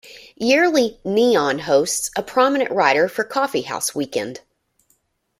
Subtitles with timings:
[0.35, 4.39] Yearly, "Neon" hosts a prominent writer for "Coffeehouse Weekend.